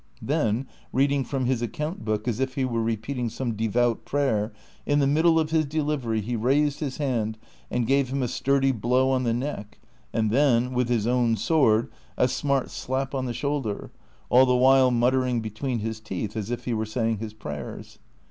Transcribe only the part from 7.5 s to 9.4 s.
and gave him a sturdy blow on the